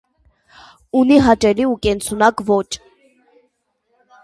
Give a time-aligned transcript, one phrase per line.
[1.01, 2.93] Ունի հաճելի ու կենսունակ ոճ մը։